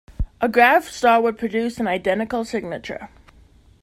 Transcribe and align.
A 0.41 0.49
gravastar 0.49 1.21
would 1.21 1.37
produce 1.37 1.77
an 1.79 1.87
identical 1.87 2.43
signature. 2.43 3.09